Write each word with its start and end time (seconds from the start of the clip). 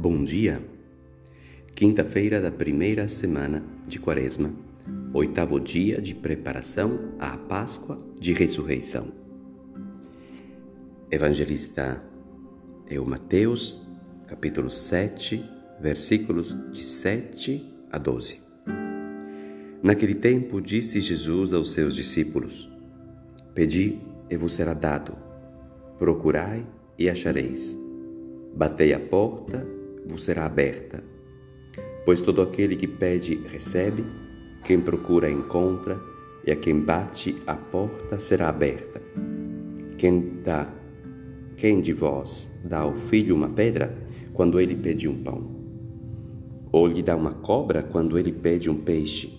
Bom 0.00 0.22
dia. 0.22 0.62
Quinta-feira 1.74 2.40
da 2.40 2.52
primeira 2.52 3.08
semana 3.08 3.64
de 3.84 3.98
Quaresma, 3.98 4.54
oitavo 5.12 5.58
dia 5.58 6.00
de 6.00 6.14
preparação 6.14 7.16
à 7.18 7.36
Páscoa 7.36 8.00
de 8.16 8.32
Ressurreição. 8.32 9.08
Evangelista 11.10 12.00
é 12.88 13.00
o 13.00 13.04
Mateus, 13.04 13.84
capítulo 14.28 14.70
7, 14.70 15.44
versículos 15.80 16.56
de 16.70 16.84
7 16.84 17.74
a 17.90 17.98
12. 17.98 18.40
Naquele 19.82 20.14
tempo 20.14 20.60
disse 20.60 21.00
Jesus 21.00 21.52
aos 21.52 21.72
seus 21.72 21.92
discípulos: 21.96 22.70
Pedi 23.52 23.98
e 24.30 24.36
vos 24.36 24.54
será 24.54 24.74
dado, 24.74 25.18
procurai 25.98 26.64
e 26.96 27.10
achareis, 27.10 27.76
batei 28.54 28.92
a 28.92 29.00
porta 29.00 29.76
vos 30.08 30.24
será 30.24 30.46
aberta. 30.46 31.04
Pois 32.04 32.20
todo 32.20 32.40
aquele 32.40 32.74
que 32.74 32.88
pede, 32.88 33.40
recebe, 33.52 34.04
quem 34.64 34.80
procura, 34.80 35.30
encontra, 35.30 36.00
e 36.46 36.50
a 36.50 36.56
quem 36.56 36.80
bate, 36.80 37.36
a 37.46 37.54
porta 37.54 38.18
será 38.18 38.48
aberta. 38.48 39.02
Quem 39.98 40.40
dá, 40.42 40.66
quem 41.56 41.80
de 41.80 41.92
vós 41.92 42.50
dá 42.64 42.80
ao 42.80 42.94
filho 42.94 43.34
uma 43.34 43.48
pedra 43.48 43.96
quando 44.32 44.58
ele 44.58 44.74
pede 44.74 45.06
um 45.06 45.22
pão? 45.22 45.50
Ou 46.72 46.86
lhe 46.86 47.02
dá 47.02 47.16
uma 47.16 47.32
cobra 47.32 47.82
quando 47.82 48.18
ele 48.18 48.32
pede 48.32 48.70
um 48.70 48.76
peixe? 48.76 49.38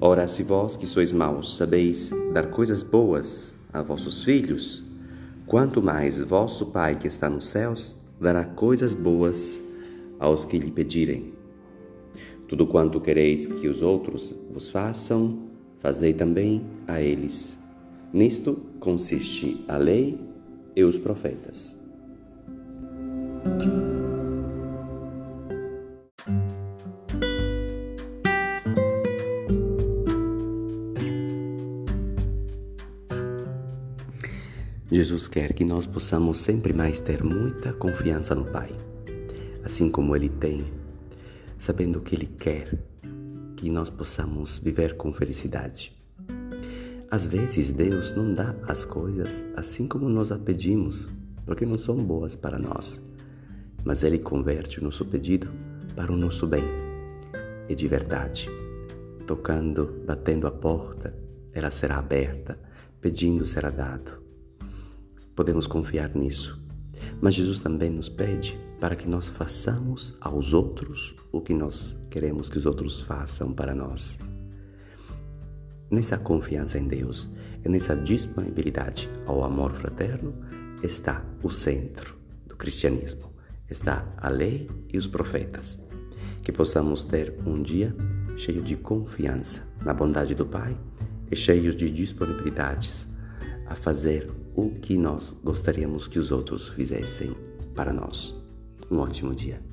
Ora, 0.00 0.26
se 0.28 0.42
vós 0.42 0.76
que 0.76 0.86
sois 0.86 1.12
maus 1.12 1.56
sabeis 1.56 2.10
dar 2.32 2.50
coisas 2.50 2.82
boas 2.82 3.56
a 3.72 3.82
vossos 3.82 4.22
filhos, 4.24 4.82
quanto 5.46 5.82
mais 5.82 6.20
vosso 6.20 6.66
Pai 6.66 6.96
que 6.96 7.06
está 7.06 7.28
nos 7.28 7.48
céus 7.48 7.99
dará 8.20 8.44
coisas 8.44 8.94
boas 8.94 9.62
aos 10.18 10.44
que 10.44 10.58
lhe 10.58 10.70
pedirem. 10.70 11.32
Tudo 12.46 12.66
quanto 12.66 13.00
quereis 13.00 13.46
que 13.46 13.68
os 13.68 13.80
outros 13.80 14.36
vos 14.50 14.68
façam, 14.68 15.50
fazei 15.78 16.12
também 16.12 16.62
a 16.86 17.00
eles. 17.00 17.58
Nisto 18.12 18.58
consiste 18.78 19.64
a 19.66 19.76
lei 19.76 20.18
e 20.76 20.84
os 20.84 20.98
profetas. 20.98 21.78
Jesus 34.92 35.28
quer 35.28 35.52
que 35.52 35.64
nós 35.64 35.86
possamos 35.86 36.38
sempre 36.38 36.72
mais 36.72 36.98
ter 36.98 37.22
muita 37.22 37.72
confiança 37.72 38.34
no 38.34 38.44
Pai, 38.46 38.72
assim 39.62 39.88
como 39.88 40.16
Ele 40.16 40.28
tem, 40.28 40.64
sabendo 41.56 42.00
que 42.00 42.16
Ele 42.16 42.26
quer 42.26 42.76
que 43.56 43.70
nós 43.70 43.88
possamos 43.88 44.58
viver 44.58 44.96
com 44.96 45.12
felicidade. 45.12 45.96
Às 47.08 47.28
vezes 47.28 47.72
Deus 47.72 48.12
não 48.16 48.34
dá 48.34 48.52
as 48.66 48.84
coisas 48.84 49.46
assim 49.56 49.86
como 49.86 50.08
nós 50.08 50.32
a 50.32 50.38
pedimos, 50.38 51.08
porque 51.46 51.64
não 51.64 51.78
são 51.78 51.94
boas 51.96 52.34
para 52.34 52.58
nós, 52.58 53.00
mas 53.84 54.02
Ele 54.02 54.18
converte 54.18 54.80
o 54.80 54.84
nosso 54.84 55.04
pedido 55.04 55.52
para 55.94 56.12
o 56.12 56.16
nosso 56.16 56.48
bem. 56.48 56.64
E 57.68 57.76
de 57.76 57.86
verdade, 57.86 58.48
tocando, 59.24 60.02
batendo 60.04 60.48
a 60.48 60.50
porta, 60.50 61.14
ela 61.52 61.70
será 61.70 61.96
aberta, 61.98 62.58
pedindo 63.00 63.46
será 63.46 63.70
dado 63.70 64.29
podemos 65.34 65.66
confiar 65.66 66.14
nisso. 66.14 66.60
Mas 67.20 67.34
Jesus 67.34 67.58
também 67.58 67.90
nos 67.90 68.08
pede 68.08 68.58
para 68.80 68.96
que 68.96 69.08
nós 69.08 69.28
façamos 69.28 70.16
aos 70.20 70.52
outros 70.52 71.14
o 71.30 71.40
que 71.40 71.54
nós 71.54 71.96
queremos 72.10 72.48
que 72.48 72.58
os 72.58 72.66
outros 72.66 73.00
façam 73.00 73.52
para 73.52 73.74
nós. 73.74 74.18
Nessa 75.90 76.16
confiança 76.16 76.78
em 76.78 76.86
Deus 76.86 77.28
e 77.64 77.68
nessa 77.68 77.96
disponibilidade 77.96 79.10
ao 79.26 79.44
amor 79.44 79.72
fraterno 79.72 80.34
está 80.82 81.24
o 81.42 81.50
centro 81.50 82.16
do 82.46 82.56
cristianismo. 82.56 83.30
Está 83.68 84.12
a 84.16 84.28
lei 84.28 84.68
e 84.92 84.96
os 84.96 85.06
profetas. 85.06 85.78
Que 86.42 86.52
possamos 86.52 87.04
ter 87.04 87.34
um 87.44 87.62
dia 87.62 87.94
cheio 88.36 88.62
de 88.62 88.76
confiança 88.76 89.68
na 89.84 89.92
bondade 89.92 90.34
do 90.34 90.46
Pai 90.46 90.76
e 91.30 91.36
cheio 91.36 91.74
de 91.74 91.90
disponibilidades 91.90 93.09
a 93.70 93.74
fazer 93.76 94.28
o 94.54 94.68
que 94.68 94.98
nós 94.98 95.34
gostaríamos 95.44 96.08
que 96.08 96.18
os 96.18 96.32
outros 96.32 96.68
fizessem 96.70 97.34
para 97.74 97.92
nós. 97.92 98.34
Um 98.90 98.98
ótimo 98.98 99.32
dia. 99.32 99.69